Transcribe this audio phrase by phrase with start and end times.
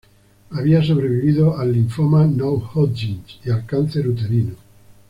[0.49, 4.55] Había sobrevivido al linfoma no Hodgkin y al cáncer uterino.